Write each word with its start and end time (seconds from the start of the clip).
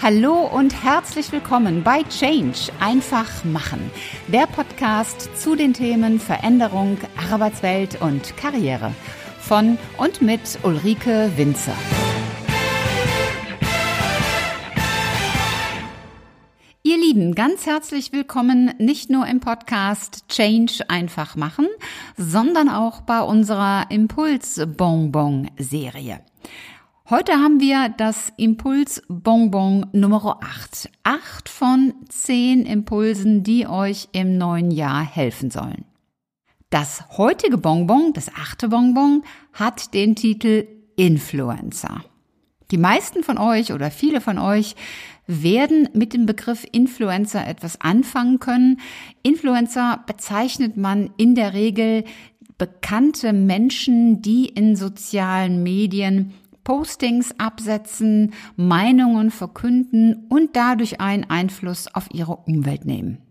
Hallo 0.00 0.46
und 0.46 0.84
herzlich 0.84 1.32
willkommen 1.32 1.82
bei 1.82 2.04
Change 2.04 2.70
einfach 2.78 3.44
machen, 3.44 3.90
der 4.28 4.46
Podcast 4.46 5.28
zu 5.36 5.56
den 5.56 5.74
Themen 5.74 6.20
Veränderung, 6.20 6.98
Arbeitswelt 7.32 8.00
und 8.00 8.36
Karriere 8.36 8.94
von 9.40 9.76
und 9.96 10.22
mit 10.22 10.60
Ulrike 10.62 11.32
Winzer. 11.34 11.74
Ihr 16.84 16.96
Lieben, 16.96 17.34
ganz 17.34 17.66
herzlich 17.66 18.12
willkommen 18.12 18.72
nicht 18.78 19.10
nur 19.10 19.26
im 19.26 19.40
Podcast 19.40 20.28
Change 20.28 20.88
einfach 20.88 21.34
machen, 21.34 21.66
sondern 22.16 22.68
auch 22.68 23.00
bei 23.00 23.20
unserer 23.20 23.90
Impuls 23.90 24.60
Bonbon 24.76 25.50
Serie. 25.58 26.20
Heute 27.10 27.32
haben 27.32 27.58
wir 27.58 27.88
das 27.88 28.34
Impuls 28.36 29.02
Bonbon 29.08 29.86
Nummer 29.92 30.40
8. 30.42 30.90
Acht 31.04 31.48
von 31.48 31.94
zehn 32.10 32.66
Impulsen, 32.66 33.42
die 33.42 33.66
euch 33.66 34.10
im 34.12 34.36
neuen 34.36 34.70
Jahr 34.70 35.04
helfen 35.04 35.50
sollen. 35.50 35.86
Das 36.68 37.16
heutige 37.16 37.56
Bonbon, 37.56 38.12
das 38.12 38.28
achte 38.34 38.68
Bonbon, 38.68 39.22
hat 39.54 39.94
den 39.94 40.16
Titel 40.16 40.66
Influencer. 40.96 42.04
Die 42.70 42.76
meisten 42.76 43.22
von 43.22 43.38
euch 43.38 43.72
oder 43.72 43.90
viele 43.90 44.20
von 44.20 44.38
euch 44.38 44.76
werden 45.26 45.88
mit 45.94 46.12
dem 46.12 46.26
Begriff 46.26 46.66
Influencer 46.72 47.46
etwas 47.46 47.80
anfangen 47.80 48.38
können. 48.38 48.80
Influencer 49.22 50.04
bezeichnet 50.06 50.76
man 50.76 51.08
in 51.16 51.34
der 51.34 51.54
Regel 51.54 52.04
bekannte 52.58 53.32
Menschen, 53.32 54.20
die 54.20 54.44
in 54.44 54.76
sozialen 54.76 55.62
Medien 55.62 56.34
Postings 56.68 57.34
absetzen, 57.38 58.34
Meinungen 58.56 59.30
verkünden 59.30 60.26
und 60.28 60.54
dadurch 60.54 61.00
einen 61.00 61.24
Einfluss 61.30 61.88
auf 61.94 62.08
ihre 62.12 62.36
Umwelt 62.36 62.84
nehmen. 62.84 63.22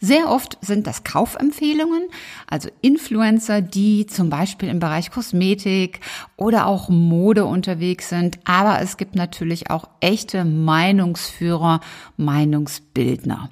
Sehr 0.00 0.30
oft 0.30 0.56
sind 0.62 0.86
das 0.86 1.04
Kaufempfehlungen, 1.04 2.04
also 2.46 2.70
Influencer, 2.80 3.60
die 3.60 4.06
zum 4.06 4.30
Beispiel 4.30 4.70
im 4.70 4.78
Bereich 4.78 5.10
Kosmetik 5.10 6.00
oder 6.38 6.66
auch 6.66 6.88
Mode 6.88 7.44
unterwegs 7.44 8.08
sind. 8.08 8.38
Aber 8.44 8.80
es 8.80 8.96
gibt 8.96 9.16
natürlich 9.16 9.68
auch 9.68 9.90
echte 10.00 10.46
Meinungsführer, 10.46 11.80
Meinungsbildner. 12.16 13.50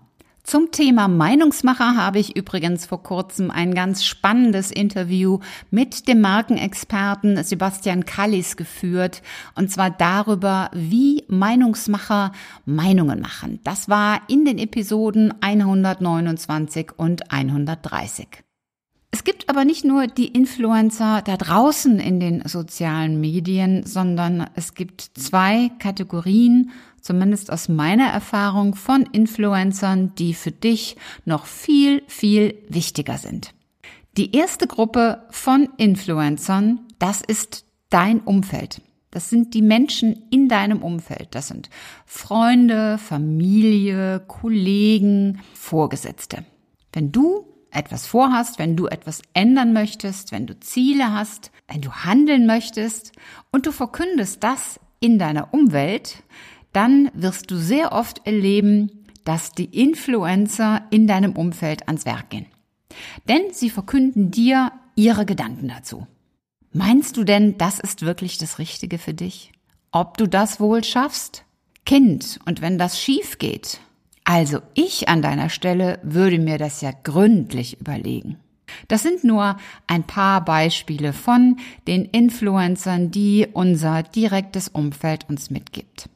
Zum 0.50 0.72
Thema 0.72 1.06
Meinungsmacher 1.06 1.94
habe 1.94 2.18
ich 2.18 2.34
übrigens 2.34 2.84
vor 2.84 3.04
kurzem 3.04 3.52
ein 3.52 3.72
ganz 3.72 4.04
spannendes 4.04 4.72
Interview 4.72 5.38
mit 5.70 6.08
dem 6.08 6.20
Markenexperten 6.22 7.44
Sebastian 7.44 8.04
Kallis 8.04 8.56
geführt, 8.56 9.22
und 9.54 9.70
zwar 9.70 9.90
darüber, 9.90 10.68
wie 10.74 11.22
Meinungsmacher 11.28 12.32
Meinungen 12.64 13.20
machen. 13.20 13.60
Das 13.62 13.88
war 13.88 14.22
in 14.26 14.44
den 14.44 14.58
Episoden 14.58 15.32
129 15.40 16.98
und 16.98 17.30
130. 17.30 18.26
Es 19.12 19.24
gibt 19.24 19.48
aber 19.48 19.64
nicht 19.64 19.84
nur 19.84 20.06
die 20.06 20.28
Influencer 20.28 21.22
da 21.22 21.36
draußen 21.36 21.98
in 21.98 22.20
den 22.20 22.46
sozialen 22.46 23.20
Medien, 23.20 23.84
sondern 23.84 24.48
es 24.54 24.74
gibt 24.74 25.00
zwei 25.00 25.70
Kategorien, 25.80 26.70
zumindest 27.00 27.52
aus 27.52 27.68
meiner 27.68 28.06
Erfahrung, 28.06 28.76
von 28.76 29.02
Influencern, 29.02 30.14
die 30.14 30.32
für 30.34 30.52
dich 30.52 30.96
noch 31.24 31.46
viel, 31.46 32.02
viel 32.06 32.54
wichtiger 32.68 33.18
sind. 33.18 33.52
Die 34.16 34.34
erste 34.34 34.68
Gruppe 34.68 35.24
von 35.30 35.68
Influencern, 35.76 36.80
das 36.98 37.20
ist 37.20 37.64
dein 37.88 38.20
Umfeld. 38.20 38.80
Das 39.10 39.28
sind 39.28 39.54
die 39.54 39.62
Menschen 39.62 40.26
in 40.30 40.48
deinem 40.48 40.82
Umfeld. 40.82 41.28
Das 41.32 41.48
sind 41.48 41.68
Freunde, 42.06 42.96
Familie, 42.98 44.20
Kollegen, 44.20 45.40
Vorgesetzte. 45.54 46.44
Wenn 46.92 47.10
du 47.10 47.49
etwas 47.72 48.06
vorhast, 48.06 48.58
wenn 48.58 48.76
du 48.76 48.86
etwas 48.86 49.22
ändern 49.34 49.72
möchtest, 49.72 50.32
wenn 50.32 50.46
du 50.46 50.58
Ziele 50.60 51.12
hast, 51.12 51.50
wenn 51.68 51.80
du 51.80 51.92
handeln 51.92 52.46
möchtest 52.46 53.12
und 53.52 53.66
du 53.66 53.72
verkündest 53.72 54.42
das 54.42 54.80
in 55.00 55.18
deiner 55.18 55.52
Umwelt, 55.54 56.22
dann 56.72 57.10
wirst 57.14 57.50
du 57.50 57.56
sehr 57.56 57.92
oft 57.92 58.26
erleben, 58.26 58.90
dass 59.24 59.52
die 59.52 59.64
Influencer 59.66 60.82
in 60.90 61.06
deinem 61.06 61.32
Umfeld 61.32 61.86
ans 61.88 62.04
Werk 62.04 62.30
gehen. 62.30 62.46
Denn 63.28 63.42
sie 63.52 63.70
verkünden 63.70 64.30
dir 64.30 64.72
ihre 64.94 65.26
Gedanken 65.26 65.68
dazu. 65.68 66.06
Meinst 66.72 67.16
du 67.16 67.24
denn, 67.24 67.58
das 67.58 67.80
ist 67.80 68.02
wirklich 68.02 68.38
das 68.38 68.58
Richtige 68.58 68.98
für 68.98 69.14
dich? 69.14 69.52
Ob 69.90 70.16
du 70.16 70.26
das 70.26 70.60
wohl 70.60 70.84
schaffst? 70.84 71.44
Kind, 71.84 72.38
und 72.44 72.60
wenn 72.60 72.78
das 72.78 73.00
schief 73.00 73.38
geht, 73.38 73.80
also 74.30 74.60
ich 74.74 75.08
an 75.08 75.22
deiner 75.22 75.48
Stelle 75.48 75.98
würde 76.04 76.38
mir 76.38 76.56
das 76.56 76.82
ja 76.82 76.92
gründlich 77.02 77.80
überlegen. 77.80 78.36
Das 78.86 79.02
sind 79.02 79.24
nur 79.24 79.56
ein 79.88 80.04
paar 80.04 80.44
Beispiele 80.44 81.12
von 81.12 81.56
den 81.88 82.04
Influencern, 82.04 83.10
die 83.10 83.48
unser 83.52 84.04
direktes 84.04 84.68
Umfeld 84.68 85.28
uns 85.28 85.50
mitgibt. 85.50 86.08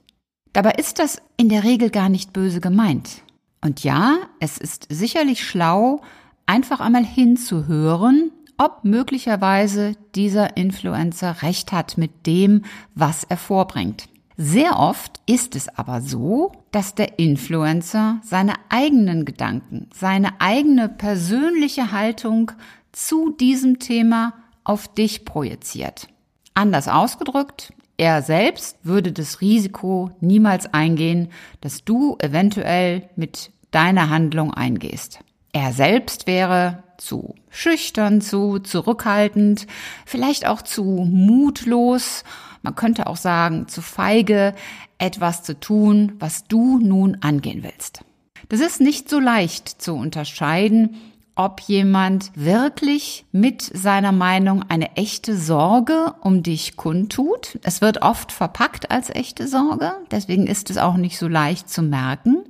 Dabei 0.52 0.74
ist 0.74 1.00
das 1.00 1.20
in 1.36 1.48
der 1.48 1.64
Regel 1.64 1.90
gar 1.90 2.08
nicht 2.08 2.32
böse 2.32 2.60
gemeint. 2.60 3.22
Und 3.60 3.82
ja, 3.82 4.18
es 4.38 4.58
ist 4.58 4.86
sicherlich 4.90 5.42
schlau, 5.42 6.00
einfach 6.46 6.78
einmal 6.78 7.04
hinzuhören, 7.04 8.30
ob 8.58 8.84
möglicherweise 8.84 9.96
dieser 10.14 10.56
Influencer 10.56 11.42
recht 11.42 11.72
hat 11.72 11.98
mit 11.98 12.28
dem, 12.28 12.64
was 12.94 13.24
er 13.24 13.38
vorbringt. 13.38 14.06
Sehr 14.36 14.80
oft 14.80 15.20
ist 15.26 15.54
es 15.54 15.68
aber 15.68 16.00
so, 16.00 16.50
dass 16.72 16.96
der 16.96 17.20
Influencer 17.20 18.20
seine 18.24 18.54
eigenen 18.68 19.24
Gedanken, 19.24 19.88
seine 19.94 20.40
eigene 20.40 20.88
persönliche 20.88 21.92
Haltung 21.92 22.50
zu 22.90 23.30
diesem 23.30 23.78
Thema 23.78 24.34
auf 24.64 24.88
dich 24.88 25.24
projiziert. 25.24 26.08
Anders 26.52 26.88
ausgedrückt, 26.88 27.72
er 27.96 28.22
selbst 28.22 28.76
würde 28.82 29.12
das 29.12 29.40
Risiko 29.40 30.10
niemals 30.20 30.72
eingehen, 30.72 31.28
dass 31.60 31.84
du 31.84 32.16
eventuell 32.18 33.08
mit 33.14 33.52
deiner 33.70 34.10
Handlung 34.10 34.52
eingehst. 34.52 35.20
Er 35.52 35.72
selbst 35.72 36.26
wäre 36.26 36.82
zu 36.98 37.36
schüchtern, 37.50 38.20
zu 38.20 38.58
zurückhaltend, 38.58 39.68
vielleicht 40.06 40.46
auch 40.46 40.62
zu 40.62 40.82
mutlos 40.84 42.24
man 42.64 42.74
könnte 42.74 43.06
auch 43.06 43.16
sagen, 43.16 43.68
zu 43.68 43.82
feige, 43.82 44.54
etwas 44.98 45.42
zu 45.44 45.60
tun, 45.60 46.12
was 46.18 46.44
du 46.44 46.78
nun 46.78 47.18
angehen 47.20 47.62
willst. 47.62 48.00
Das 48.48 48.60
ist 48.60 48.80
nicht 48.80 49.08
so 49.08 49.20
leicht 49.20 49.68
zu 49.68 49.94
unterscheiden, 49.94 50.96
ob 51.36 51.60
jemand 51.60 52.30
wirklich 52.34 53.26
mit 53.32 53.62
seiner 53.62 54.12
Meinung 54.12 54.64
eine 54.68 54.96
echte 54.96 55.36
Sorge 55.36 56.14
um 56.20 56.42
dich 56.42 56.76
kundtut. 56.76 57.58
Es 57.62 57.80
wird 57.80 58.02
oft 58.02 58.32
verpackt 58.32 58.90
als 58.90 59.10
echte 59.10 59.46
Sorge, 59.48 59.92
deswegen 60.10 60.46
ist 60.46 60.70
es 60.70 60.78
auch 60.78 60.96
nicht 60.96 61.18
so 61.18 61.28
leicht 61.28 61.68
zu 61.68 61.82
merken. 61.82 62.44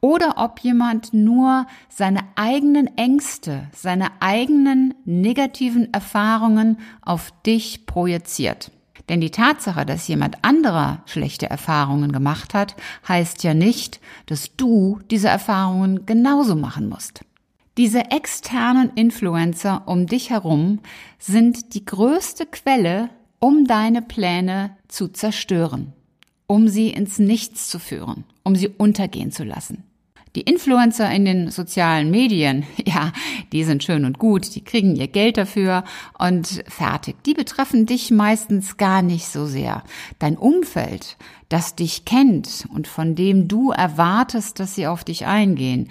Oder 0.00 0.34
ob 0.38 0.60
jemand 0.60 1.12
nur 1.12 1.66
seine 1.88 2.20
eigenen 2.34 2.96
Ängste, 2.96 3.68
seine 3.72 4.08
eigenen 4.20 4.94
negativen 5.04 5.92
Erfahrungen 5.92 6.78
auf 7.02 7.32
dich 7.44 7.86
projiziert. 7.86 8.72
Denn 9.12 9.20
die 9.20 9.30
Tatsache, 9.30 9.84
dass 9.84 10.08
jemand 10.08 10.42
anderer 10.42 11.02
schlechte 11.04 11.50
Erfahrungen 11.50 12.12
gemacht 12.12 12.54
hat, 12.54 12.76
heißt 13.06 13.44
ja 13.44 13.52
nicht, 13.52 14.00
dass 14.24 14.56
du 14.56 15.00
diese 15.10 15.28
Erfahrungen 15.28 16.06
genauso 16.06 16.56
machen 16.56 16.88
musst. 16.88 17.20
Diese 17.76 18.10
externen 18.10 18.90
Influencer 18.94 19.82
um 19.84 20.06
dich 20.06 20.30
herum 20.30 20.80
sind 21.18 21.74
die 21.74 21.84
größte 21.84 22.46
Quelle, 22.46 23.10
um 23.38 23.66
deine 23.66 24.00
Pläne 24.00 24.78
zu 24.88 25.08
zerstören, 25.08 25.92
um 26.46 26.68
sie 26.68 26.88
ins 26.88 27.18
Nichts 27.18 27.68
zu 27.68 27.78
führen, 27.78 28.24
um 28.44 28.56
sie 28.56 28.68
untergehen 28.68 29.30
zu 29.30 29.44
lassen. 29.44 29.84
Die 30.34 30.42
Influencer 30.42 31.10
in 31.10 31.26
den 31.26 31.50
sozialen 31.50 32.10
Medien, 32.10 32.64
ja, 32.86 33.12
die 33.52 33.64
sind 33.64 33.84
schön 33.84 34.04
und 34.04 34.18
gut, 34.18 34.54
die 34.54 34.64
kriegen 34.64 34.96
ihr 34.96 35.08
Geld 35.08 35.36
dafür 35.36 35.84
und 36.18 36.64
fertig. 36.68 37.16
Die 37.24 37.34
betreffen 37.34 37.86
dich 37.86 38.10
meistens 38.10 38.76
gar 38.76 39.02
nicht 39.02 39.28
so 39.28 39.46
sehr. 39.46 39.82
Dein 40.18 40.38
Umfeld, 40.38 41.16
das 41.48 41.74
dich 41.74 42.04
kennt 42.04 42.66
und 42.72 42.88
von 42.88 43.14
dem 43.14 43.46
du 43.46 43.70
erwartest, 43.72 44.58
dass 44.58 44.74
sie 44.74 44.86
auf 44.86 45.04
dich 45.04 45.26
eingehen, 45.26 45.90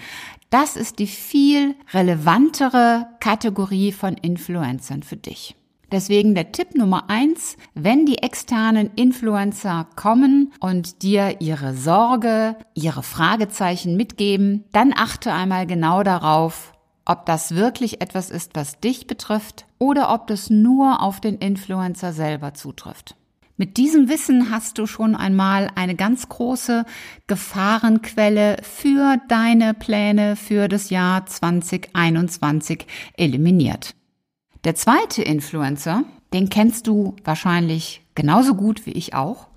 das 0.49 0.75
ist 0.75 0.99
die 0.99 1.07
viel 1.07 1.75
relevantere 1.93 3.07
Kategorie 3.19 3.91
von 3.91 4.15
Influencern 4.15 5.03
für 5.03 5.15
dich. 5.15 5.55
Deswegen 5.91 6.35
der 6.35 6.53
Tipp 6.53 6.73
Nummer 6.75 7.09
eins, 7.09 7.57
wenn 7.73 8.05
die 8.05 8.19
externen 8.19 8.91
Influencer 8.95 9.87
kommen 9.95 10.53
und 10.61 11.03
dir 11.03 11.41
ihre 11.41 11.73
Sorge, 11.73 12.55
ihre 12.73 13.03
Fragezeichen 13.03 13.97
mitgeben, 13.97 14.63
dann 14.71 14.93
achte 14.95 15.33
einmal 15.33 15.67
genau 15.67 16.03
darauf, 16.03 16.71
ob 17.03 17.25
das 17.25 17.55
wirklich 17.55 18.01
etwas 18.01 18.29
ist, 18.29 18.51
was 18.55 18.79
dich 18.79 19.05
betrifft 19.05 19.65
oder 19.79 20.13
ob 20.13 20.27
das 20.27 20.49
nur 20.49 21.01
auf 21.01 21.19
den 21.19 21.37
Influencer 21.37 22.13
selber 22.13 22.53
zutrifft. 22.53 23.15
Mit 23.57 23.77
diesem 23.77 24.07
Wissen 24.07 24.49
hast 24.49 24.77
du 24.77 24.87
schon 24.87 25.15
einmal 25.15 25.69
eine 25.75 25.95
ganz 25.95 26.29
große 26.29 26.85
Gefahrenquelle 27.27 28.57
für 28.63 29.17
deine 29.27 29.73
Pläne 29.73 30.35
für 30.35 30.67
das 30.67 30.89
Jahr 30.89 31.25
2021 31.25 32.87
eliminiert. 33.17 33.93
Der 34.63 34.75
zweite 34.75 35.23
Influencer, 35.23 36.03
den 36.33 36.49
kennst 36.49 36.85
du 36.85 37.15
wahrscheinlich 37.23 38.01
genauso 38.13 38.53
gut 38.53 38.85
wie 38.85 38.91
ich 38.91 39.15
auch. 39.15 39.47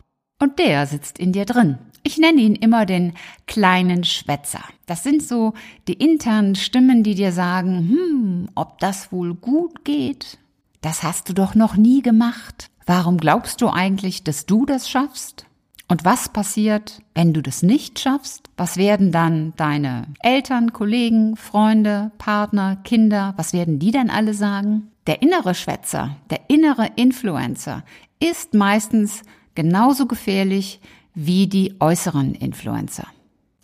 Und 0.40 0.58
der 0.58 0.86
sitzt 0.86 1.18
in 1.18 1.32
dir 1.32 1.44
drin. 1.44 1.78
Ich 2.02 2.18
nenne 2.18 2.40
ihn 2.40 2.54
immer 2.54 2.86
den 2.86 3.12
kleinen 3.46 4.04
Schwätzer. 4.04 4.62
Das 4.86 5.02
sind 5.02 5.22
so 5.22 5.54
die 5.88 5.94
internen 5.94 6.54
Stimmen, 6.54 7.02
die 7.02 7.14
dir 7.14 7.32
sagen, 7.32 7.88
hm, 7.90 8.48
ob 8.54 8.78
das 8.78 9.12
wohl 9.12 9.34
gut 9.34 9.84
geht? 9.84 10.38
Das 10.80 11.02
hast 11.02 11.28
du 11.28 11.32
doch 11.34 11.54
noch 11.54 11.76
nie 11.76 12.02
gemacht. 12.02 12.70
Warum 12.86 13.16
glaubst 13.16 13.60
du 13.60 13.68
eigentlich, 13.68 14.24
dass 14.24 14.44
du 14.44 14.66
das 14.66 14.88
schaffst? 14.88 15.46
Und 15.88 16.04
was 16.04 16.30
passiert, 16.30 17.02
wenn 17.14 17.34
du 17.34 17.42
das 17.42 17.62
nicht 17.62 18.00
schaffst? 18.00 18.48
Was 18.56 18.76
werden 18.76 19.12
dann 19.12 19.52
deine 19.56 20.06
Eltern, 20.20 20.72
Kollegen, 20.72 21.36
Freunde, 21.36 22.10
Partner, 22.18 22.76
Kinder, 22.84 23.34
was 23.36 23.52
werden 23.52 23.78
die 23.78 23.90
dann 23.90 24.10
alle 24.10 24.34
sagen? 24.34 24.90
Der 25.06 25.20
innere 25.20 25.54
Schwätzer, 25.54 26.16
der 26.30 26.40
innere 26.48 26.88
Influencer 26.96 27.82
ist 28.18 28.54
meistens 28.54 29.22
genauso 29.54 30.06
gefährlich 30.06 30.80
wie 31.14 31.46
die 31.46 31.74
äußeren 31.80 32.34
Influencer. 32.34 33.06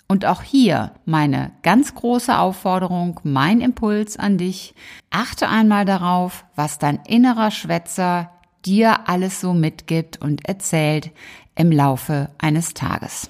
Und 0.07 0.27
auch 0.27 0.43
hier 0.43 0.93
meine 1.05 1.53
ganz 1.63 1.95
große 1.95 2.37
Aufforderung, 2.37 3.21
mein 3.23 3.61
Impuls 3.61 4.17
an 4.17 4.39
dich. 4.39 4.75
Achte 5.11 5.49
einmal 5.49 5.85
darauf, 5.85 6.45
was 6.57 6.79
dein 6.79 7.01
innerer 7.07 7.51
Schwätzer 7.51 8.31
dir 8.67 9.09
alles 9.09 9.41
so 9.41 9.55
mitgibt 9.55 10.21
und 10.21 10.47
erzählt 10.47 11.13
im 11.61 11.71
Laufe 11.71 12.31
eines 12.39 12.73
Tages. 12.73 13.29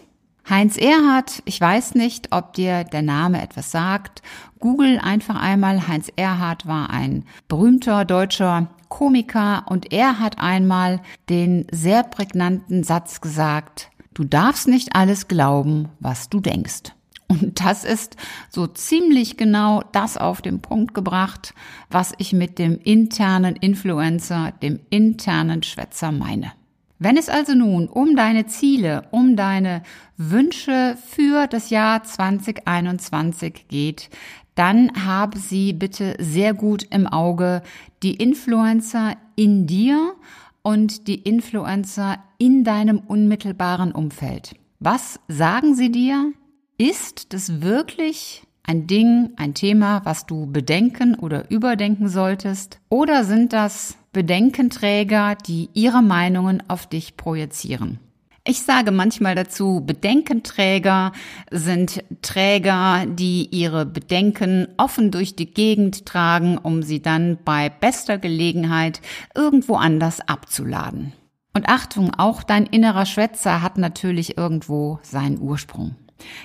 Heinz 0.48 0.76
Erhardt, 0.76 1.42
ich 1.46 1.60
weiß 1.60 1.96
nicht, 1.96 2.28
ob 2.30 2.54
dir 2.54 2.84
der 2.84 3.02
Name 3.02 3.42
etwas 3.42 3.72
sagt. 3.72 4.22
Google 4.60 5.00
einfach 5.00 5.34
einmal. 5.34 5.88
Heinz 5.88 6.12
Erhardt 6.14 6.66
war 6.66 6.90
ein 6.90 7.24
berühmter 7.48 8.04
deutscher 8.04 8.68
Komiker 8.88 9.64
und 9.66 9.92
er 9.92 10.20
hat 10.20 10.38
einmal 10.38 11.00
den 11.28 11.66
sehr 11.72 12.04
prägnanten 12.04 12.84
Satz 12.84 13.20
gesagt, 13.20 13.90
Du 14.12 14.24
darfst 14.24 14.66
nicht 14.68 14.94
alles 14.96 15.28
glauben, 15.28 15.88
was 16.00 16.28
du 16.28 16.40
denkst. 16.40 16.92
Und 17.28 17.64
das 17.64 17.84
ist 17.84 18.16
so 18.48 18.66
ziemlich 18.66 19.36
genau 19.36 19.82
das 19.92 20.16
auf 20.16 20.42
den 20.42 20.60
Punkt 20.60 20.94
gebracht, 20.94 21.54
was 21.90 22.12
ich 22.18 22.32
mit 22.32 22.58
dem 22.58 22.76
internen 22.76 23.54
Influencer, 23.54 24.52
dem 24.62 24.80
internen 24.90 25.62
Schwätzer 25.62 26.10
meine. 26.10 26.52
Wenn 27.02 27.16
es 27.16 27.30
also 27.30 27.54
nun 27.54 27.88
um 27.88 28.14
deine 28.14 28.46
Ziele, 28.46 29.04
um 29.10 29.34
deine 29.34 29.82
Wünsche 30.18 30.98
für 31.08 31.46
das 31.46 31.70
Jahr 31.70 32.04
2021 32.04 33.68
geht, 33.68 34.10
dann 34.54 35.06
habe 35.06 35.38
sie 35.38 35.72
bitte 35.72 36.14
sehr 36.20 36.52
gut 36.52 36.86
im 36.90 37.06
Auge 37.06 37.62
die 38.02 38.16
Influencer 38.16 39.16
in 39.34 39.66
dir 39.66 40.12
und 40.60 41.06
die 41.08 41.14
Influencer 41.14 42.18
in 42.36 42.64
deinem 42.64 42.98
unmittelbaren 42.98 43.92
Umfeld. 43.92 44.54
Was 44.78 45.20
sagen 45.26 45.74
sie 45.74 45.90
dir? 45.90 46.34
Ist 46.76 47.32
das 47.32 47.62
wirklich 47.62 48.42
ein 48.62 48.86
Ding, 48.86 49.30
ein 49.36 49.54
Thema, 49.54 50.02
was 50.04 50.26
du 50.26 50.46
bedenken 50.46 51.14
oder 51.14 51.50
überdenken 51.50 52.10
solltest? 52.10 52.78
Oder 52.90 53.24
sind 53.24 53.54
das 53.54 53.96
Bedenkenträger, 54.12 55.36
die 55.46 55.70
ihre 55.72 56.02
Meinungen 56.02 56.62
auf 56.68 56.88
dich 56.88 57.16
projizieren? 57.16 58.00
Ich 58.42 58.62
sage 58.62 58.90
manchmal 58.90 59.36
dazu, 59.36 59.82
Bedenkenträger 59.86 61.12
sind 61.52 62.02
Träger, 62.20 63.04
die 63.06 63.46
ihre 63.52 63.86
Bedenken 63.86 64.66
offen 64.78 65.12
durch 65.12 65.36
die 65.36 65.48
Gegend 65.52 66.06
tragen, 66.06 66.58
um 66.58 66.82
sie 66.82 67.00
dann 67.00 67.38
bei 67.44 67.68
bester 67.68 68.18
Gelegenheit 68.18 69.00
irgendwo 69.36 69.76
anders 69.76 70.20
abzuladen. 70.20 71.12
Und 71.54 71.68
Achtung, 71.68 72.12
auch 72.12 72.42
dein 72.42 72.66
innerer 72.66 73.06
Schwätzer 73.06 73.62
hat 73.62 73.78
natürlich 73.78 74.36
irgendwo 74.36 74.98
seinen 75.02 75.38
Ursprung. 75.38 75.94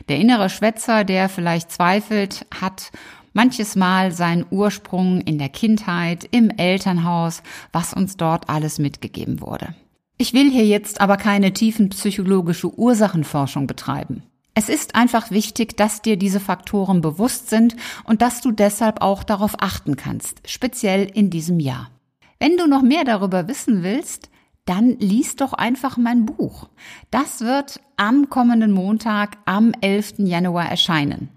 Der 0.07 0.17
innere 0.17 0.49
Schwätzer, 0.49 1.03
der 1.03 1.29
vielleicht 1.29 1.71
zweifelt, 1.71 2.45
hat 2.61 2.91
manches 3.35 3.75
Mal 3.75 4.11
seinen 4.11 4.45
Ursprung 4.49 5.21
in 5.21 5.37
der 5.37 5.49
Kindheit, 5.49 6.27
im 6.31 6.49
Elternhaus, 6.49 7.43
was 7.71 7.93
uns 7.93 8.17
dort 8.17 8.49
alles 8.49 8.79
mitgegeben 8.79 9.41
wurde. 9.41 9.75
Ich 10.17 10.33
will 10.33 10.49
hier 10.49 10.65
jetzt 10.65 11.01
aber 11.01 11.17
keine 11.17 11.53
tiefen 11.53 11.89
psychologische 11.89 12.73
Ursachenforschung 12.73 13.67
betreiben. 13.67 14.23
Es 14.53 14.69
ist 14.69 14.95
einfach 14.95 15.31
wichtig, 15.31 15.75
dass 15.75 16.01
dir 16.01 16.15
diese 16.15 16.39
Faktoren 16.39 17.01
bewusst 17.01 17.49
sind 17.49 17.75
und 18.05 18.21
dass 18.21 18.39
du 18.39 18.51
deshalb 18.51 19.01
auch 19.01 19.23
darauf 19.23 19.55
achten 19.59 19.97
kannst, 19.97 20.49
speziell 20.49 21.03
in 21.13 21.29
diesem 21.29 21.59
Jahr. 21.59 21.91
Wenn 22.39 22.55
du 22.55 22.65
noch 22.65 22.81
mehr 22.81 23.03
darüber 23.03 23.49
wissen 23.49 23.83
willst, 23.83 24.29
dann 24.65 24.97
lies 24.99 25.35
doch 25.35 25.53
einfach 25.53 25.97
mein 25.97 26.25
Buch. 26.25 26.69
Das 27.11 27.41
wird 27.41 27.79
am 27.97 28.29
kommenden 28.29 28.71
Montag, 28.71 29.37
am 29.45 29.73
11. 29.79 30.15
Januar 30.17 30.69
erscheinen. 30.69 31.29